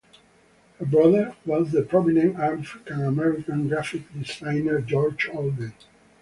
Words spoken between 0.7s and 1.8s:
Her brother was